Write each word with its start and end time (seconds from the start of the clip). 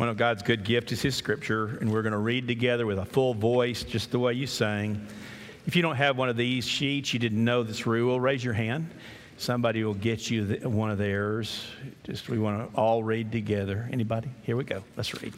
One 0.00 0.08
of 0.08 0.16
God's 0.16 0.42
good 0.42 0.64
gifts 0.64 0.92
is 0.92 1.02
His 1.02 1.14
Scripture, 1.14 1.76
and 1.78 1.92
we're 1.92 2.00
going 2.00 2.14
to 2.14 2.18
read 2.18 2.48
together 2.48 2.86
with 2.86 2.98
a 2.98 3.04
full 3.04 3.34
voice, 3.34 3.82
just 3.82 4.10
the 4.10 4.18
way 4.18 4.32
you 4.32 4.46
sang. 4.46 5.06
If 5.66 5.76
you 5.76 5.82
don't 5.82 5.96
have 5.96 6.16
one 6.16 6.30
of 6.30 6.38
these 6.38 6.66
sheets, 6.66 7.12
you 7.12 7.18
didn't 7.18 7.44
know 7.44 7.62
this 7.62 7.86
rule, 7.86 8.18
raise 8.18 8.42
your 8.42 8.54
hand. 8.54 8.88
Somebody 9.36 9.84
will 9.84 9.92
get 9.92 10.30
you 10.30 10.46
one 10.62 10.90
of 10.90 10.96
theirs. 10.96 11.66
Just 12.04 12.30
we 12.30 12.38
want 12.38 12.72
to 12.72 12.80
all 12.80 13.04
read 13.04 13.30
together. 13.30 13.90
Anybody? 13.92 14.30
Here 14.42 14.56
we 14.56 14.64
go. 14.64 14.82
Let's 14.96 15.22
read. 15.22 15.34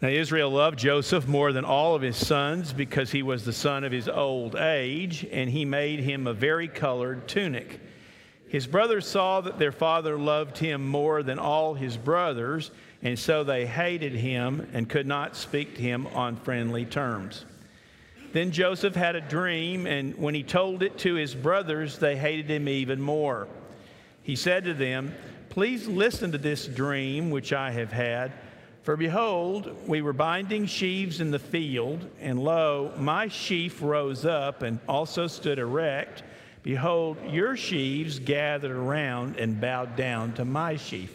Now 0.00 0.08
Israel 0.08 0.48
loved 0.48 0.78
Joseph 0.78 1.28
more 1.28 1.52
than 1.52 1.66
all 1.66 1.94
of 1.94 2.00
his 2.00 2.16
sons 2.16 2.72
because 2.72 3.10
he 3.10 3.22
was 3.22 3.44
the 3.44 3.52
son 3.52 3.84
of 3.84 3.92
his 3.92 4.08
old 4.08 4.56
age, 4.56 5.26
and 5.30 5.50
he 5.50 5.66
made 5.66 6.00
him 6.00 6.26
a 6.26 6.32
very 6.32 6.68
colored 6.68 7.28
tunic. 7.28 7.80
His 8.52 8.66
brothers 8.66 9.06
saw 9.06 9.40
that 9.40 9.58
their 9.58 9.72
father 9.72 10.18
loved 10.18 10.58
him 10.58 10.86
more 10.86 11.22
than 11.22 11.38
all 11.38 11.72
his 11.72 11.96
brothers, 11.96 12.70
and 13.02 13.18
so 13.18 13.44
they 13.44 13.64
hated 13.64 14.12
him 14.12 14.68
and 14.74 14.90
could 14.90 15.06
not 15.06 15.36
speak 15.36 15.76
to 15.76 15.80
him 15.80 16.06
on 16.08 16.36
friendly 16.36 16.84
terms. 16.84 17.46
Then 18.34 18.50
Joseph 18.50 18.94
had 18.94 19.16
a 19.16 19.22
dream, 19.22 19.86
and 19.86 20.14
when 20.18 20.34
he 20.34 20.42
told 20.42 20.82
it 20.82 20.98
to 20.98 21.14
his 21.14 21.34
brothers, 21.34 21.96
they 21.96 22.14
hated 22.14 22.50
him 22.50 22.68
even 22.68 23.00
more. 23.00 23.48
He 24.22 24.36
said 24.36 24.64
to 24.64 24.74
them, 24.74 25.14
Please 25.48 25.88
listen 25.88 26.30
to 26.32 26.38
this 26.38 26.66
dream 26.66 27.30
which 27.30 27.54
I 27.54 27.70
have 27.70 27.90
had. 27.90 28.32
For 28.82 28.98
behold, 28.98 29.74
we 29.86 30.02
were 30.02 30.12
binding 30.12 30.66
sheaves 30.66 31.22
in 31.22 31.30
the 31.30 31.38
field, 31.38 32.04
and 32.20 32.38
lo, 32.38 32.92
my 32.98 33.28
sheaf 33.28 33.80
rose 33.80 34.26
up 34.26 34.60
and 34.60 34.78
also 34.86 35.26
stood 35.26 35.58
erect 35.58 36.22
Behold, 36.62 37.16
your 37.28 37.56
sheaves 37.56 38.18
gathered 38.18 38.70
around 38.70 39.36
and 39.36 39.60
bowed 39.60 39.96
down 39.96 40.32
to 40.34 40.44
my 40.44 40.76
sheaf. 40.76 41.12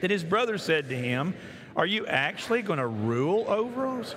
Then 0.00 0.10
his 0.10 0.24
brother 0.24 0.58
said 0.58 0.88
to 0.88 0.96
him, 0.96 1.34
Are 1.74 1.86
you 1.86 2.06
actually 2.06 2.62
going 2.62 2.78
to 2.78 2.86
rule 2.86 3.44
over 3.48 3.86
us? 3.86 4.14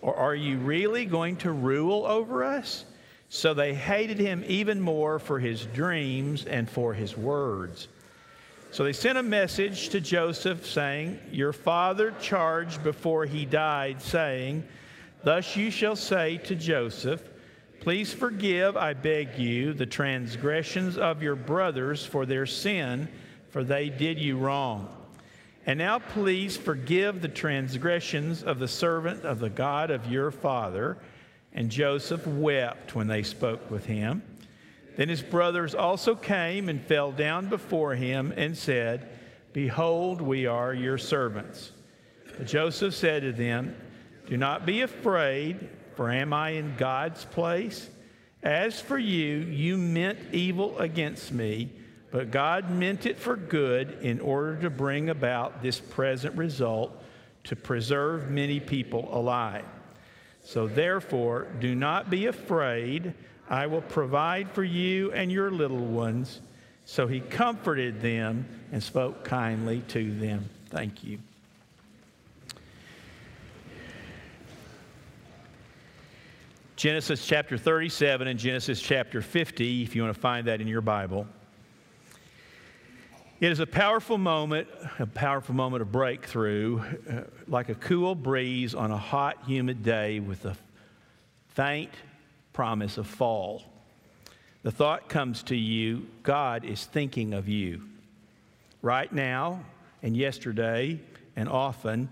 Or 0.00 0.14
are 0.14 0.34
you 0.34 0.58
really 0.58 1.04
going 1.04 1.36
to 1.38 1.50
rule 1.50 2.06
over 2.06 2.44
us? 2.44 2.84
So 3.28 3.54
they 3.54 3.74
hated 3.74 4.18
him 4.18 4.44
even 4.46 4.80
more 4.80 5.18
for 5.18 5.38
his 5.38 5.66
dreams 5.66 6.46
and 6.46 6.70
for 6.70 6.94
his 6.94 7.16
words. 7.16 7.88
So 8.70 8.84
they 8.84 8.92
sent 8.92 9.18
a 9.18 9.22
message 9.22 9.88
to 9.90 10.00
Joseph 10.00 10.66
saying, 10.66 11.18
Your 11.32 11.52
father 11.52 12.14
charged 12.20 12.82
before 12.82 13.26
he 13.26 13.44
died, 13.44 14.00
saying, 14.00 14.64
Thus 15.24 15.56
you 15.56 15.70
shall 15.70 15.96
say 15.96 16.38
to 16.38 16.54
Joseph, 16.54 17.22
Please 17.86 18.12
forgive, 18.12 18.76
I 18.76 18.94
beg 18.94 19.38
you, 19.38 19.72
the 19.72 19.86
transgressions 19.86 20.98
of 20.98 21.22
your 21.22 21.36
brothers 21.36 22.04
for 22.04 22.26
their 22.26 22.44
sin, 22.44 23.06
for 23.50 23.62
they 23.62 23.90
did 23.90 24.18
you 24.18 24.38
wrong. 24.38 24.88
And 25.66 25.78
now 25.78 26.00
please 26.00 26.56
forgive 26.56 27.22
the 27.22 27.28
transgressions 27.28 28.42
of 28.42 28.58
the 28.58 28.66
servant 28.66 29.24
of 29.24 29.38
the 29.38 29.50
God 29.50 29.92
of 29.92 30.10
your 30.10 30.32
father. 30.32 30.98
And 31.52 31.70
Joseph 31.70 32.26
wept 32.26 32.96
when 32.96 33.06
they 33.06 33.22
spoke 33.22 33.70
with 33.70 33.86
him. 33.86 34.20
Then 34.96 35.08
his 35.08 35.22
brothers 35.22 35.72
also 35.72 36.16
came 36.16 36.68
and 36.68 36.82
fell 36.82 37.12
down 37.12 37.48
before 37.48 37.94
him 37.94 38.34
and 38.36 38.58
said, 38.58 39.08
Behold, 39.52 40.20
we 40.20 40.44
are 40.44 40.74
your 40.74 40.98
servants. 40.98 41.70
But 42.36 42.48
Joseph 42.48 42.96
said 42.96 43.22
to 43.22 43.30
them, 43.30 43.76
Do 44.26 44.36
not 44.36 44.66
be 44.66 44.80
afraid 44.80 45.68
for 45.96 46.10
am 46.10 46.32
I 46.32 46.50
in 46.50 46.76
God's 46.76 47.24
place? 47.24 47.88
As 48.42 48.80
for 48.80 48.98
you, 48.98 49.38
you 49.38 49.76
meant 49.76 50.18
evil 50.32 50.78
against 50.78 51.32
me, 51.32 51.70
but 52.10 52.30
God 52.30 52.70
meant 52.70 53.06
it 53.06 53.18
for 53.18 53.36
good 53.36 53.98
in 54.02 54.20
order 54.20 54.56
to 54.62 54.70
bring 54.70 55.08
about 55.08 55.62
this 55.62 55.80
present 55.80 56.36
result 56.36 57.02
to 57.44 57.56
preserve 57.56 58.30
many 58.30 58.60
people 58.60 59.08
alive. 59.10 59.64
So 60.44 60.68
therefore, 60.68 61.48
do 61.60 61.74
not 61.74 62.08
be 62.08 62.26
afraid. 62.26 63.14
I 63.48 63.66
will 63.66 63.82
provide 63.82 64.50
for 64.52 64.64
you 64.64 65.12
and 65.12 65.32
your 65.32 65.50
little 65.50 65.84
ones. 65.84 66.40
So 66.84 67.08
he 67.08 67.20
comforted 67.20 68.00
them 68.00 68.46
and 68.70 68.80
spoke 68.82 69.24
kindly 69.24 69.82
to 69.88 70.12
them. 70.18 70.48
Thank 70.70 71.02
you. 71.02 71.18
Genesis 76.76 77.26
chapter 77.26 77.56
37 77.56 78.28
and 78.28 78.38
Genesis 78.38 78.82
chapter 78.82 79.22
50, 79.22 79.82
if 79.82 79.96
you 79.96 80.02
want 80.02 80.14
to 80.14 80.20
find 80.20 80.46
that 80.46 80.60
in 80.60 80.68
your 80.68 80.82
Bible. 80.82 81.26
It 83.40 83.50
is 83.50 83.60
a 83.60 83.66
powerful 83.66 84.18
moment, 84.18 84.68
a 84.98 85.06
powerful 85.06 85.54
moment 85.54 85.80
of 85.80 85.90
breakthrough, 85.90 86.82
uh, 87.10 87.22
like 87.48 87.70
a 87.70 87.74
cool 87.76 88.14
breeze 88.14 88.74
on 88.74 88.90
a 88.90 88.96
hot, 88.98 89.38
humid 89.46 89.82
day 89.82 90.20
with 90.20 90.44
a 90.44 90.54
faint 91.48 91.92
promise 92.52 92.98
of 92.98 93.06
fall. 93.06 93.62
The 94.62 94.70
thought 94.70 95.08
comes 95.08 95.42
to 95.44 95.56
you 95.56 96.06
God 96.22 96.66
is 96.66 96.84
thinking 96.84 97.32
of 97.32 97.48
you. 97.48 97.88
Right 98.82 99.10
now 99.10 99.64
and 100.02 100.14
yesterday 100.14 101.00
and 101.36 101.48
often, 101.48 102.10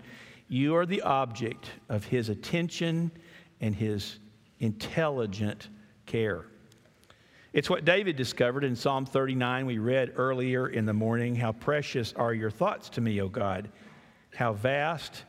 you 0.49 0.75
are 0.75 0.87
the 0.87 1.03
object 1.03 1.69
of 1.87 2.03
His 2.05 2.29
attention 2.29 3.11
and 3.61 3.75
His 3.75 4.17
intelligent 4.59 5.69
care. 6.05 6.45
It's 7.53 7.69
what 7.69 7.85
David 7.85 8.15
discovered 8.15 8.63
in 8.63 8.75
Psalm 8.75 9.05
39. 9.05 9.65
We 9.65 9.77
read 9.77 10.13
earlier 10.17 10.67
in 10.67 10.85
the 10.85 10.93
morning 10.93 11.35
How 11.35 11.53
precious 11.53 12.13
are 12.13 12.33
your 12.33 12.51
thoughts 12.51 12.89
to 12.89 13.01
me, 13.01 13.21
O 13.21 13.29
God! 13.29 13.69
How 14.35 14.53
vast 14.53 15.23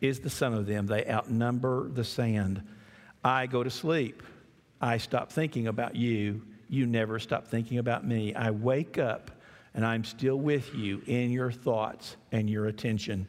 is 0.00 0.20
the 0.20 0.30
sum 0.30 0.54
of 0.54 0.66
them. 0.66 0.86
They 0.86 1.06
outnumber 1.06 1.88
the 1.88 2.04
sand. 2.04 2.62
I 3.24 3.46
go 3.46 3.62
to 3.62 3.70
sleep. 3.70 4.22
I 4.80 4.98
stop 4.98 5.32
thinking 5.32 5.66
about 5.66 5.96
you. 5.96 6.42
You 6.68 6.86
never 6.86 7.18
stop 7.18 7.46
thinking 7.46 7.78
about 7.78 8.06
me. 8.06 8.34
I 8.34 8.50
wake 8.50 8.98
up 8.98 9.30
and 9.74 9.84
I'm 9.84 10.04
still 10.04 10.36
with 10.36 10.74
you 10.74 11.02
in 11.06 11.30
your 11.30 11.50
thoughts 11.50 12.16
and 12.32 12.48
your 12.48 12.66
attention. 12.66 13.26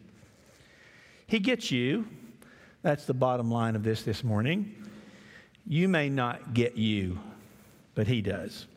He 1.28 1.40
gets 1.40 1.72
you. 1.72 2.08
That's 2.82 3.06
the 3.06 3.14
bottom 3.14 3.52
line 3.52 3.76
of 3.76 3.84
this 3.84 4.04
this 4.04 4.24
morning. 4.24 4.79
You 5.68 5.88
may 5.88 6.10
not 6.10 6.54
get 6.54 6.76
you, 6.76 7.20
but 7.96 8.08
He 8.08 8.22
does. 8.22 8.68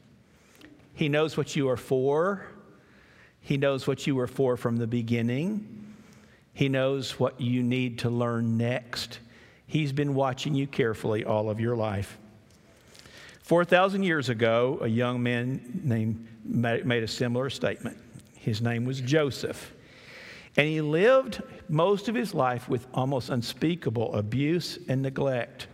He 0.94 1.09
knows 1.09 1.37
what 1.37 1.56
you 1.56 1.69
are 1.69 1.76
for. 1.76 2.47
He 3.41 3.56
knows 3.56 3.87
what 3.87 4.06
you 4.06 4.15
were 4.15 4.26
for 4.26 4.56
from 4.56 4.76
the 4.76 4.87
beginning. 4.87 5.94
He 6.54 6.69
knows 6.69 7.19
what 7.19 7.41
you 7.41 7.62
need 7.62 8.00
to 8.00 8.10
learn 8.10 8.56
next. 8.56 9.19
He's 9.66 9.93
been 9.93 10.15
watching 10.15 10.54
you 10.54 10.66
carefully 10.66 11.25
all 11.25 11.48
of 11.48 11.59
your 11.59 11.75
life. 11.75 12.19
4,000 13.43 14.03
years 14.03 14.28
ago, 14.28 14.78
a 14.82 14.87
young 14.87 15.22
man 15.22 15.81
named, 15.82 16.26
made 16.44 17.03
a 17.03 17.09
similar 17.09 17.50
statement. 17.50 17.99
His 18.37 18.60
name 18.60 18.84
was 18.84 19.00
Joseph. 19.00 19.72
And 20.56 20.69
he 20.69 20.81
lived 20.81 21.43
most 21.69 22.09
of 22.09 22.14
his 22.14 22.34
life 22.34 22.69
with 22.69 22.87
almost 22.93 23.31
unspeakable 23.31 24.14
abuse 24.14 24.78
and 24.88 25.00
neglect. 25.00 25.66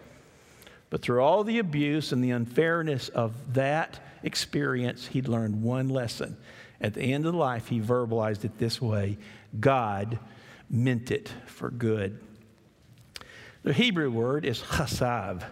But 0.91 1.03
through 1.03 1.21
all 1.21 1.45
the 1.45 1.59
abuse 1.59 2.13
and 2.13 2.25
the 2.25 2.31
unfairness 2.31 3.09
of 3.11 3.55
that 3.55 4.01
experience, 4.23 5.07
he'd 5.07 5.29
learned 5.29 5.63
one 5.63 5.89
lesson. 5.89 6.37
At 6.81 6.95
the 6.95 7.13
end 7.13 7.27
of 7.27 7.35
life, 7.35 7.69
he 7.69 7.81
verbalized 7.81 8.45
it 8.45 8.59
this 8.59 8.81
way 8.81 9.19
God 9.59 10.19
meant 10.71 11.11
it 11.11 11.33
for 11.47 11.71
good. 11.71 12.21
The 13.63 13.73
Hebrew 13.73 14.11
word 14.11 14.45
is 14.45 14.61
chasav, 14.61 15.43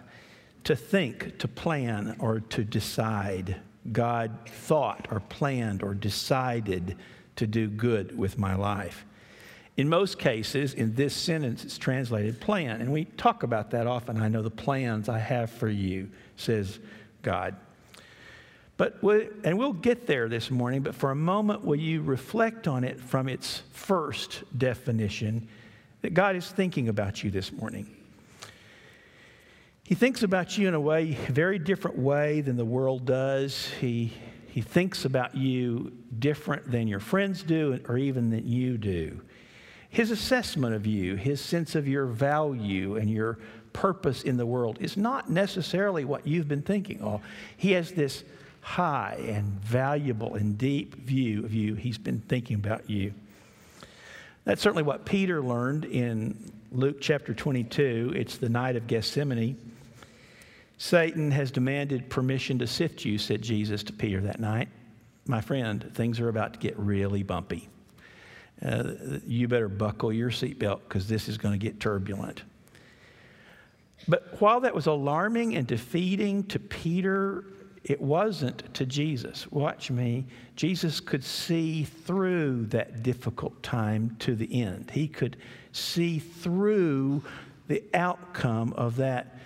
to 0.63 0.75
think, 0.75 1.39
to 1.39 1.47
plan, 1.47 2.15
or 2.19 2.39
to 2.39 2.63
decide. 2.63 3.57
God 3.91 4.37
thought 4.47 5.07
or 5.11 5.19
planned 5.19 5.83
or 5.83 5.93
decided 5.93 6.97
to 7.37 7.47
do 7.47 7.67
good 7.67 8.17
with 8.17 8.37
my 8.37 8.55
life. 8.55 9.05
In 9.77 9.87
most 9.87 10.17
cases, 10.17 10.73
in 10.73 10.95
this 10.95 11.15
sentence, 11.15 11.63
it's 11.63 11.77
translated 11.77 12.41
plan. 12.41 12.81
And 12.81 12.91
we 12.91 13.05
talk 13.05 13.43
about 13.43 13.69
that 13.71 13.85
often. 13.85 14.19
I 14.19 14.27
know 14.27 14.41
the 14.41 14.49
plans 14.49 15.07
I 15.07 15.19
have 15.19 15.51
for 15.51 15.69
you, 15.69 16.09
says 16.35 16.79
God. 17.21 17.55
But, 18.75 18.97
and 19.43 19.57
we'll 19.57 19.73
get 19.73 20.07
there 20.07 20.29
this 20.29 20.49
morning, 20.49 20.81
but 20.81 20.95
for 20.95 21.11
a 21.11 21.15
moment, 21.15 21.63
will 21.63 21.79
you 21.79 22.01
reflect 22.01 22.67
on 22.67 22.83
it 22.83 22.99
from 22.99 23.29
its 23.29 23.61
first 23.71 24.43
definition 24.57 25.47
that 26.01 26.15
God 26.15 26.35
is 26.35 26.49
thinking 26.49 26.89
about 26.89 27.23
you 27.23 27.29
this 27.29 27.51
morning? 27.51 27.87
He 29.83 29.95
thinks 29.95 30.23
about 30.23 30.57
you 30.57 30.67
in 30.67 30.73
a 30.73 30.79
way, 30.79 31.11
very 31.29 31.59
different 31.59 31.97
way 31.97 32.41
than 32.41 32.57
the 32.57 32.65
world 32.65 33.05
does. 33.05 33.67
He, 33.79 34.13
he 34.47 34.61
thinks 34.61 35.05
about 35.05 35.35
you 35.35 35.93
different 36.17 36.69
than 36.69 36.87
your 36.87 36.99
friends 36.99 37.43
do 37.43 37.79
or 37.87 37.97
even 37.97 38.31
than 38.31 38.47
you 38.47 38.77
do 38.79 39.21
his 39.89 40.11
assessment 40.11 40.75
of 40.75 40.85
you, 40.85 41.15
his 41.15 41.41
sense 41.41 41.75
of 41.75 41.87
your 41.87 42.05
value 42.05 42.97
and 42.97 43.09
your 43.09 43.39
purpose 43.73 44.23
in 44.23 44.37
the 44.37 44.45
world 44.45 44.77
is 44.81 44.97
not 44.97 45.29
necessarily 45.29 46.03
what 46.03 46.25
you've 46.25 46.47
been 46.47 46.61
thinking. 46.61 47.01
Oh, 47.03 47.21
he 47.57 47.71
has 47.73 47.91
this 47.91 48.23
high 48.61 49.17
and 49.27 49.45
valuable 49.61 50.35
and 50.35 50.57
deep 50.57 50.95
view 50.95 51.45
of 51.45 51.53
you. 51.53 51.75
He's 51.75 51.97
been 51.97 52.19
thinking 52.21 52.55
about 52.55 52.89
you. 52.89 53.13
That's 54.43 54.61
certainly 54.61 54.83
what 54.83 55.05
Peter 55.05 55.41
learned 55.41 55.85
in 55.85 56.51
Luke 56.71 56.97
chapter 56.99 57.33
22. 57.33 58.13
It's 58.15 58.37
the 58.37 58.49
night 58.49 58.75
of 58.75 58.87
Gethsemane. 58.87 59.57
Satan 60.77 61.31
has 61.31 61.49
demanded 61.49 62.09
permission 62.09 62.59
to 62.59 62.67
sift 62.67 63.05
you, 63.05 63.17
said 63.17 63.41
Jesus 63.41 63.83
to 63.83 63.93
Peter 63.93 64.21
that 64.21 64.39
night. 64.39 64.69
My 65.27 65.41
friend, 65.41 65.91
things 65.93 66.19
are 66.19 66.29
about 66.29 66.53
to 66.53 66.59
get 66.59 66.77
really 66.77 67.23
bumpy. 67.23 67.69
Uh, 68.63 68.93
you 69.25 69.47
better 69.47 69.69
buckle 69.69 70.11
your 70.11 70.31
seatbelt 70.31 70.81
because 70.87 71.07
this 71.07 71.29
is 71.29 71.37
going 71.37 71.57
to 71.57 71.63
get 71.63 71.79
turbulent. 71.79 72.43
But 74.07 74.39
while 74.39 74.61
that 74.61 74.73
was 74.73 74.87
alarming 74.87 75.55
and 75.55 75.67
defeating 75.67 76.43
to 76.45 76.59
Peter, 76.59 77.43
it 77.83 78.01
wasn't 78.01 78.73
to 78.73 78.85
Jesus. 78.85 79.49
Watch 79.51 79.91
me. 79.91 80.25
Jesus 80.55 80.99
could 80.99 81.23
see 81.23 81.83
through 81.83 82.65
that 82.67 83.03
difficult 83.03 83.61
time 83.63 84.15
to 84.19 84.35
the 84.35 84.61
end. 84.61 84.91
He 84.91 85.07
could 85.07 85.37
see 85.71 86.19
through 86.19 87.23
the 87.67 87.83
outcome 87.93 88.73
of 88.73 88.95
that 88.97 89.36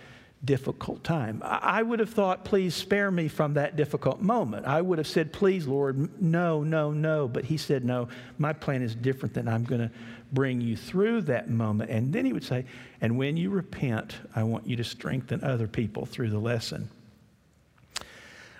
difficult 0.44 1.04
time. 1.04 1.42
I 1.46 1.84
would 1.84 2.00
have 2.00 2.10
thought, 2.10 2.46
please 2.46 2.74
spare 2.74 3.12
me 3.12 3.28
from 3.28 3.54
that 3.54 3.76
difficult 3.76 4.22
moment. 4.22 4.66
I 4.66 4.82
would 4.82 4.98
have 4.98 5.08
said, 5.08 5.32
please, 5.32 5.68
Lord, 5.68 6.22
no, 6.22 6.64
no, 6.64 6.92
no. 6.92 7.28
But 7.28 7.46
he 7.46 7.58
said, 7.58 7.86
no, 7.86 8.08
my 8.40 8.52
plan 8.54 8.82
is 8.82 8.96
different 8.96 9.36
than 9.36 9.48
I'm 9.48 9.64
going 9.64 9.82
to 9.82 9.92
bring 10.32 10.60
you 10.60 10.76
through 10.76 11.22
that 11.24 11.50
moment. 11.50 11.92
And 11.92 12.12
then 12.12 12.26
he 12.26 12.34
would 12.34 12.44
say, 12.44 12.66
and 13.02 13.18
when 13.18 13.38
you 13.38 13.50
repent, 13.50 14.16
I 14.36 14.44
want 14.44 14.66
you 14.66 14.76
to 14.78 14.84
strengthen 14.84 15.44
other 15.44 15.68
people 15.68 16.06
through 16.06 16.32
the 16.32 16.40
lesson. 16.40 16.90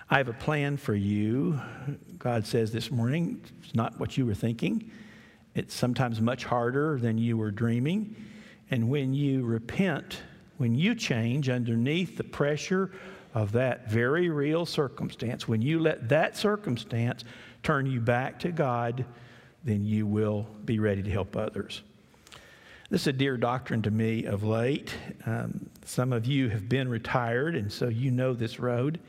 I 0.08 0.18
have 0.18 0.28
a 0.28 0.34
plan 0.34 0.76
for 0.76 0.94
you, 0.94 1.58
God 2.18 2.46
says 2.46 2.70
this 2.70 2.90
morning. 2.90 3.42
It's 3.64 3.74
not 3.74 3.98
what 3.98 4.16
you 4.18 4.26
were 4.26 4.34
thinking. 4.34 4.90
It's 5.54 5.74
sometimes 5.74 6.20
much 6.20 6.44
harder 6.44 6.98
than 6.98 7.18
you 7.18 7.38
were 7.38 7.50
dreaming. 7.50 8.14
And 8.70 8.88
when 8.88 9.14
you 9.14 9.44
repent, 9.44 10.18
when 10.62 10.76
you 10.76 10.94
change 10.94 11.48
underneath 11.48 12.16
the 12.16 12.22
pressure 12.22 12.92
of 13.34 13.50
that 13.50 13.90
very 13.90 14.28
real 14.28 14.64
circumstance, 14.64 15.48
when 15.48 15.60
you 15.60 15.80
let 15.80 16.08
that 16.08 16.36
circumstance 16.36 17.24
turn 17.64 17.84
you 17.84 17.98
back 17.98 18.38
to 18.38 18.52
God, 18.52 19.04
then 19.64 19.84
you 19.84 20.06
will 20.06 20.46
be 20.64 20.78
ready 20.78 21.02
to 21.02 21.10
help 21.10 21.36
others. 21.36 21.82
This 22.90 23.00
is 23.00 23.06
a 23.08 23.12
dear 23.12 23.36
doctrine 23.36 23.82
to 23.82 23.90
me 23.90 24.24
of 24.24 24.44
late. 24.44 24.94
Um, 25.26 25.68
some 25.84 26.12
of 26.12 26.26
you 26.26 26.48
have 26.50 26.68
been 26.68 26.88
retired, 26.88 27.56
and 27.56 27.72
so 27.72 27.88
you 27.88 28.12
know 28.12 28.32
this 28.32 28.60
road. 28.60 29.00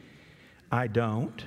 I 0.71 0.87
don't. 0.87 1.43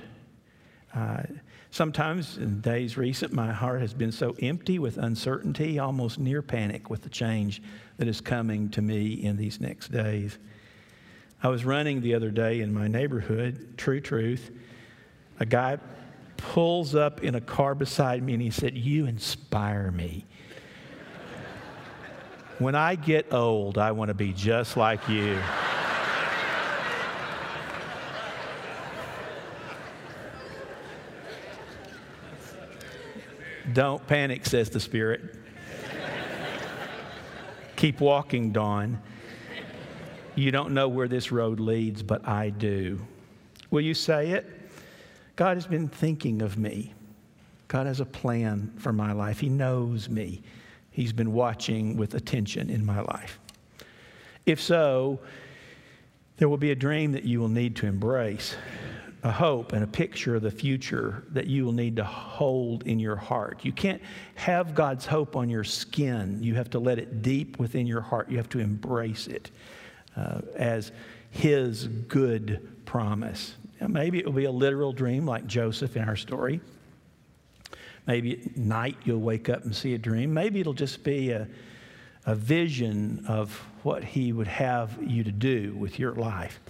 Uh, 0.95 1.23
sometimes 1.71 2.37
in 2.37 2.61
days 2.61 2.97
recent, 2.97 3.33
my 3.33 3.51
heart 3.51 3.81
has 3.81 3.93
been 3.93 4.11
so 4.11 4.35
empty 4.41 4.79
with 4.79 4.97
uncertainty, 4.97 5.79
almost 5.79 6.19
near 6.19 6.41
panic 6.41 6.89
with 6.89 7.01
the 7.01 7.09
change 7.09 7.61
that 7.97 8.07
is 8.07 8.21
coming 8.21 8.69
to 8.69 8.81
me 8.81 9.13
in 9.13 9.37
these 9.37 9.59
next 9.59 9.91
days. 9.91 10.37
I 11.41 11.49
was 11.49 11.65
running 11.65 12.01
the 12.01 12.15
other 12.15 12.31
day 12.31 12.61
in 12.61 12.73
my 12.73 12.87
neighborhood, 12.87 13.77
true 13.77 14.01
truth. 14.01 14.51
A 15.39 15.45
guy 15.45 15.77
pulls 16.37 16.95
up 16.95 17.23
in 17.23 17.35
a 17.35 17.41
car 17.41 17.75
beside 17.75 18.23
me 18.23 18.33
and 18.33 18.41
he 18.41 18.49
said, 18.49 18.75
You 18.75 19.05
inspire 19.05 19.91
me. 19.91 20.25
when 22.59 22.75
I 22.75 22.95
get 22.95 23.33
old, 23.33 23.77
I 23.77 23.91
want 23.91 24.09
to 24.09 24.15
be 24.15 24.33
just 24.33 24.77
like 24.77 25.07
you. 25.07 25.37
Don't 33.73 34.05
panic, 34.07 34.45
says 34.45 34.69
the 34.69 34.79
Spirit. 34.79 35.35
Keep 37.75 37.99
walking, 37.99 38.51
Don. 38.51 39.01
You 40.35 40.51
don't 40.51 40.73
know 40.73 40.87
where 40.87 41.07
this 41.07 41.31
road 41.31 41.59
leads, 41.59 42.01
but 42.03 42.27
I 42.27 42.49
do. 42.49 42.99
Will 43.69 43.81
you 43.81 43.93
say 43.93 44.31
it? 44.31 44.45
God 45.35 45.57
has 45.57 45.67
been 45.67 45.87
thinking 45.87 46.41
of 46.41 46.57
me. 46.57 46.93
God 47.67 47.85
has 47.85 47.99
a 47.99 48.05
plan 48.05 48.73
for 48.77 48.93
my 48.93 49.11
life. 49.11 49.39
He 49.39 49.49
knows 49.49 50.09
me. 50.09 50.41
He's 50.91 51.13
been 51.13 51.33
watching 51.33 51.97
with 51.97 52.15
attention 52.15 52.69
in 52.69 52.85
my 52.85 53.01
life. 53.01 53.39
If 54.45 54.61
so, 54.61 55.19
there 56.37 56.47
will 56.47 56.57
be 56.57 56.71
a 56.71 56.75
dream 56.75 57.11
that 57.11 57.23
you 57.23 57.39
will 57.39 57.49
need 57.49 57.75
to 57.77 57.85
embrace 57.85 58.55
a 59.27 59.31
hope 59.31 59.73
and 59.73 59.83
a 59.83 59.87
picture 59.87 60.35
of 60.35 60.41
the 60.41 60.51
future 60.51 61.23
that 61.31 61.47
you 61.47 61.65
will 61.65 61.73
need 61.73 61.97
to 61.97 62.03
hold 62.03 62.83
in 62.87 62.97
your 62.97 63.17
heart. 63.17 63.59
You 63.63 63.73
can't 63.73 64.01
have 64.35 64.73
God's 64.73 65.05
hope 65.05 65.35
on 65.35 65.49
your 65.49 65.63
skin. 65.65 66.41
You 66.41 66.55
have 66.55 66.69
to 66.71 66.79
let 66.79 66.97
it 66.97 67.21
deep 67.21 67.59
within 67.59 67.85
your 67.85 68.01
heart. 68.01 68.31
You 68.31 68.37
have 68.37 68.49
to 68.49 68.59
embrace 68.59 69.27
it 69.27 69.51
uh, 70.15 70.41
as 70.55 70.91
His 71.29 71.87
good 71.87 72.67
promise. 72.85 73.55
Now, 73.81 73.87
maybe 73.87 74.19
it 74.19 74.25
will 74.25 74.31
be 74.31 74.45
a 74.45 74.51
literal 74.51 74.93
dream 74.93 75.25
like 75.25 75.45
Joseph 75.45 75.97
in 75.97 76.07
our 76.07 76.15
story. 76.15 76.61
Maybe 78.07 78.41
at 78.41 78.57
night 78.57 78.95
you'll 79.03 79.19
wake 79.19 79.49
up 79.49 79.65
and 79.65 79.75
see 79.75 79.93
a 79.93 79.97
dream. 79.97 80.33
Maybe 80.33 80.61
it'll 80.61 80.73
just 80.73 81.03
be 81.03 81.31
a, 81.31 81.47
a 82.25 82.33
vision 82.33 83.25
of 83.27 83.51
what 83.83 84.05
He 84.05 84.31
would 84.31 84.47
have 84.47 84.97
you 85.01 85.25
to 85.25 85.31
do 85.31 85.75
with 85.77 85.99
your 85.99 86.13
life. 86.13 86.61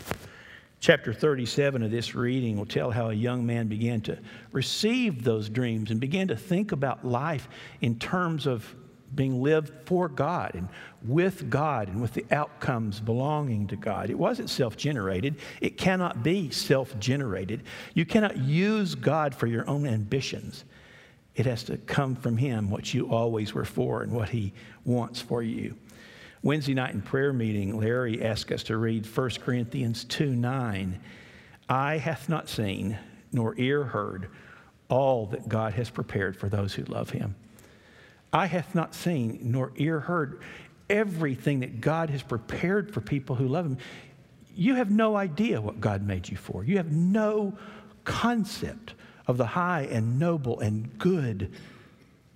Chapter 0.80 1.12
37 1.12 1.82
of 1.82 1.92
this 1.92 2.14
reading 2.14 2.58
will 2.58 2.66
tell 2.66 2.92
how 2.92 3.10
a 3.10 3.14
young 3.14 3.46
man 3.46 3.68
began 3.68 4.00
to 4.02 4.18
receive 4.52 5.24
those 5.24 5.50
dreams 5.50 5.90
and 5.90 6.00
began 6.00 6.28
to 6.28 6.36
think 6.36 6.72
about 6.72 7.04
life 7.04 7.50
in 7.82 7.98
terms 7.98 8.46
of 8.46 8.76
being 9.16 9.42
lived 9.42 9.72
for 9.86 10.08
God 10.10 10.52
and 10.54 10.68
with 11.04 11.50
God 11.50 11.88
and 11.88 12.02
with 12.02 12.14
the 12.14 12.26
outcomes 12.32 13.00
belonging 13.00 13.68
to 13.68 13.76
God. 13.76 14.10
It 14.10 14.18
wasn't 14.20 14.50
self 14.50 14.78
generated, 14.78 15.36
it 15.62 15.78
cannot 15.78 16.24
be 16.24 16.52
self 16.52 16.98
generated. 17.00 17.64
You 17.94 18.06
cannot 18.06 18.38
use 18.38 18.94
God 18.96 19.34
for 19.34 19.48
your 19.48 19.68
own 19.68 19.88
ambitions. 19.88 20.66
It 21.36 21.46
has 21.46 21.64
to 21.66 21.78
come 21.78 22.16
from 22.16 22.38
Him, 22.38 22.70
what 22.70 22.94
you 22.94 23.12
always 23.12 23.54
were 23.54 23.66
for 23.66 24.04
and 24.04 24.12
what 24.12 24.30
He 24.30 24.54
wants 24.86 25.22
for 25.22 25.42
you. 25.42 25.76
Wednesday 26.44 26.74
night 26.74 26.94
in 26.94 27.02
prayer 27.02 27.34
meeting, 27.34 27.80
Larry 27.80 28.24
asked 28.24 28.52
us 28.52 28.64
to 28.64 28.78
read 28.78 29.06
1 29.06 29.30
Corinthians 29.42 30.04
2 30.06 30.36
9. 30.36 31.00
Eye 31.70 31.98
hath 31.98 32.30
not 32.30 32.48
seen, 32.48 32.98
nor 33.32 33.54
ear 33.58 33.84
heard, 33.84 34.30
all 34.90 35.26
that 35.28 35.50
God 35.50 35.74
has 35.74 35.90
prepared 35.90 36.38
for 36.38 36.48
those 36.48 36.74
who 36.74 36.84
love 36.84 37.10
him. 37.10 37.36
Eye 38.32 38.46
hath 38.46 38.76
not 38.76 38.94
seen, 38.94 39.40
nor 39.42 39.72
ear 39.76 40.00
heard 40.00 40.42
everything 40.90 41.62
that 41.62 41.82
God 41.82 42.10
has 42.10 42.22
prepared 42.22 42.94
for 42.94 43.02
people 43.02 43.36
who 43.36 43.48
love 43.48 43.66
him. 43.66 43.78
You 44.56 44.76
have 44.76 44.90
no 44.90 45.16
idea 45.16 45.60
what 45.62 45.82
God 45.82 46.02
made 46.02 46.30
you 46.30 46.38
for. 46.38 46.64
You 46.64 46.78
have 46.78 46.92
no 46.92 47.58
concept 48.06 48.94
of 49.28 49.38
the 49.38 49.46
high 49.46 49.88
and 49.92 50.18
noble 50.18 50.60
and 50.60 50.98
good 50.98 51.52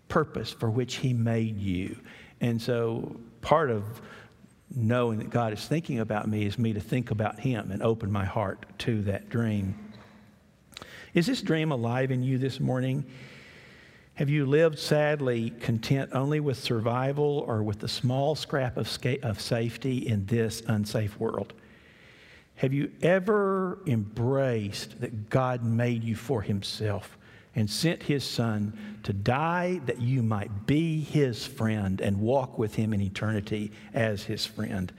purpose 0.10 0.52
for 0.52 0.70
which 0.70 0.96
he 0.96 1.14
made 1.14 1.58
you. 1.58 1.98
And 2.42 2.62
so 2.62 3.16
part 3.42 3.70
of 3.70 4.02
knowing 4.74 5.20
that 5.20 5.30
God 5.30 5.54
is 5.54 5.68
thinking 5.68 6.00
about 6.00 6.28
me 6.28 6.46
is 6.46 6.58
me 6.58 6.74
to 6.74 6.80
think 6.80 7.12
about 7.12 7.40
Him 7.40 7.72
and 7.72 7.82
open 7.82 8.12
my 8.12 8.26
heart 8.26 8.66
to 8.80 9.02
that 9.04 9.30
dream. 9.30 9.76
Is 11.14 11.26
this 11.28 11.42
dream 11.42 11.72
alive 11.72 12.12
in 12.12 12.24
you 12.24 12.38
this 12.38 12.60
morning? 12.60 13.06
Have 14.14 14.30
you 14.30 14.46
lived 14.46 14.80
sadly 14.80 15.50
content 15.50 16.12
only 16.14 16.40
with 16.40 16.58
survival 16.58 17.44
or 17.48 17.64
with 17.64 17.80
the 17.80 17.88
small 17.88 18.36
scrap 18.36 18.78
of, 18.78 18.88
sca- 18.88 19.26
of 19.26 19.42
safety 19.42 20.08
in 20.08 20.26
this 20.26 20.62
unsafe 20.68 21.20
world? 21.20 21.54
Have 22.56 22.74
you 22.74 22.92
ever 23.02 23.80
embraced 23.88 25.02
that 25.02 25.30
God 25.30 25.64
made 25.64 26.04
you 26.04 26.16
for 26.16 26.42
Himself? 26.42 27.18
And 27.56 27.70
sent 27.70 28.04
his 28.04 28.24
son 28.24 29.00
to 29.04 29.14
die 29.14 29.82
that 29.86 30.00
you 30.02 30.24
might 30.24 30.66
be 30.66 31.02
his 31.02 31.46
friend 31.46 32.00
and 32.00 32.20
walk 32.20 32.58
with 32.58 32.76
him 32.76 32.94
in 32.94 33.02
eternity 33.02 33.72
as 33.94 34.24
his 34.24 34.46
friend. 34.46 34.92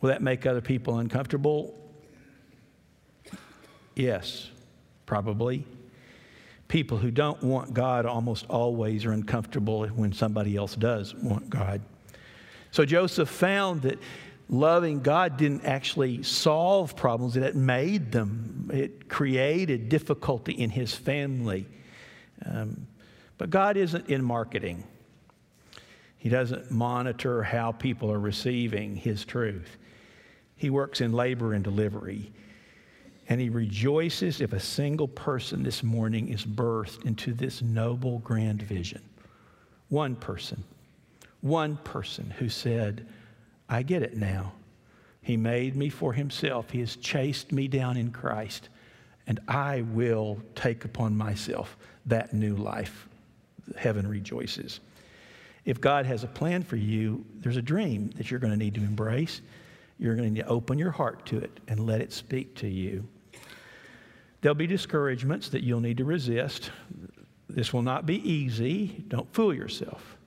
Will 0.00 0.08
that 0.08 0.22
make 0.22 0.44
other 0.44 0.60
people 0.60 0.98
uncomfortable? 0.98 1.74
Yes, 3.94 4.50
probably. 5.06 5.64
People 6.68 6.98
who 6.98 7.10
don't 7.10 7.42
want 7.42 7.72
God 7.72 8.04
almost 8.04 8.46
always 8.50 9.04
are 9.04 9.12
uncomfortable 9.12 9.86
when 9.88 10.12
somebody 10.12 10.56
else 10.56 10.74
does 10.76 11.14
want 11.14 11.48
God. 11.48 11.80
So 12.70 12.84
Joseph 12.84 13.28
found 13.28 13.82
that 13.82 13.98
loving 14.48 15.00
God 15.00 15.36
didn't 15.36 15.64
actually 15.64 16.22
solve 16.22 16.96
problems, 16.96 17.36
it 17.36 17.56
made 17.56 18.12
them. 18.12 18.70
It 18.72 19.08
created 19.08 19.88
difficulty 19.88 20.52
in 20.52 20.70
his 20.70 20.94
family. 20.94 21.66
Um, 22.44 22.86
but 23.38 23.50
God 23.50 23.76
isn't 23.76 24.08
in 24.08 24.24
marketing, 24.24 24.84
He 26.18 26.28
doesn't 26.28 26.70
monitor 26.70 27.42
how 27.42 27.72
people 27.72 28.10
are 28.10 28.20
receiving 28.20 28.96
His 28.96 29.24
truth. 29.24 29.76
He 30.56 30.70
works 30.70 31.00
in 31.00 31.12
labor 31.12 31.52
and 31.52 31.64
delivery. 31.64 32.32
And 33.28 33.40
he 33.40 33.48
rejoices 33.48 34.42
if 34.42 34.52
a 34.52 34.60
single 34.60 35.08
person 35.08 35.62
this 35.62 35.82
morning 35.82 36.28
is 36.28 36.44
birthed 36.44 37.06
into 37.06 37.32
this 37.32 37.62
noble, 37.62 38.18
grand 38.18 38.60
vision. 38.60 39.02
One 39.88 40.14
person. 40.14 40.62
One 41.40 41.78
person 41.78 42.30
who 42.38 42.50
said, 42.50 43.06
I 43.68 43.82
get 43.82 44.02
it 44.02 44.16
now. 44.16 44.52
He 45.22 45.36
made 45.36 45.74
me 45.74 45.88
for 45.88 46.12
himself. 46.12 46.70
He 46.70 46.80
has 46.80 46.96
chased 46.96 47.50
me 47.50 47.66
down 47.66 47.96
in 47.96 48.10
Christ, 48.10 48.68
and 49.26 49.40
I 49.48 49.82
will 49.82 50.38
take 50.54 50.84
upon 50.84 51.16
myself 51.16 51.76
that 52.06 52.34
new 52.34 52.56
life. 52.56 53.08
Heaven 53.76 54.06
rejoices. 54.06 54.80
If 55.64 55.80
God 55.80 56.04
has 56.04 56.24
a 56.24 56.26
plan 56.28 56.62
for 56.62 56.76
you, 56.76 57.24
there's 57.36 57.56
a 57.56 57.62
dream 57.62 58.10
that 58.16 58.30
you're 58.30 58.40
going 58.40 58.52
to 58.52 58.58
need 58.58 58.74
to 58.74 58.82
embrace. 58.82 59.40
You're 59.98 60.14
going 60.14 60.28
to 60.28 60.34
need 60.34 60.40
to 60.42 60.48
open 60.48 60.78
your 60.78 60.90
heart 60.90 61.24
to 61.26 61.38
it 61.38 61.60
and 61.68 61.86
let 61.86 62.02
it 62.02 62.12
speak 62.12 62.54
to 62.56 62.68
you. 62.68 63.08
There'll 64.42 64.54
be 64.54 64.66
discouragements 64.66 65.48
that 65.48 65.62
you'll 65.62 65.80
need 65.80 65.96
to 65.96 66.04
resist. 66.04 66.70
This 67.48 67.72
will 67.72 67.80
not 67.80 68.04
be 68.04 68.16
easy. 68.30 69.04
Don't 69.08 69.32
fool 69.32 69.54
yourself. 69.54 70.18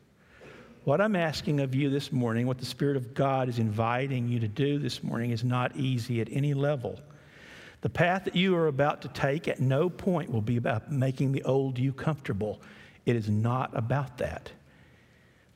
What 0.88 1.02
I'm 1.02 1.18
asking 1.18 1.60
of 1.60 1.76
you 1.76 1.90
this 1.90 2.14
morning, 2.14 2.48
what 2.48 2.60
the 2.60 2.66
Spirit 2.66 2.96
of 2.96 3.14
God 3.14 3.50
is 3.50 3.60
inviting 3.60 4.30
you 4.30 4.40
to 4.40 4.48
do 4.48 4.80
this 4.80 5.04
morning, 5.04 5.32
is 5.32 5.44
not 5.44 5.76
easy 5.76 6.22
at 6.22 6.30
any 6.32 6.54
level. 6.54 6.98
The 7.82 7.90
path 7.90 8.24
that 8.24 8.38
you 8.38 8.56
are 8.56 8.68
about 8.68 9.02
to 9.02 9.10
take 9.10 9.50
at 9.50 9.60
no 9.60 9.90
point 9.90 10.32
will 10.32 10.40
be 10.40 10.56
about 10.56 10.90
making 10.90 11.34
the 11.34 11.44
old 11.44 11.78
you 11.78 11.92
comfortable. 11.92 12.62
It 13.06 13.18
is 13.18 13.30
not 13.30 13.76
about 13.76 14.18
that. 14.20 14.50